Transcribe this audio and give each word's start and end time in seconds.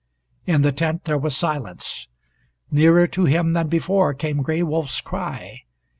In 0.47 0.63
the 0.63 0.71
tent 0.71 1.03
there 1.05 1.19
was 1.19 1.37
silence. 1.37 2.07
Nearer 2.71 3.05
to 3.05 3.25
him 3.25 3.53
than 3.53 3.67
before 3.67 4.15
came 4.15 4.41
Gray 4.41 4.63
Wolf's 4.63 4.99
cry. 4.99 5.59